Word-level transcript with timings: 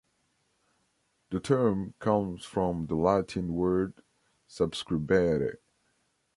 The 1.29 1.39
term 1.39 1.93
comes 1.99 2.43
from 2.43 2.87
the 2.87 2.95
Latin 2.95 3.53
word 3.53 4.01
"subscribere". 4.47 5.57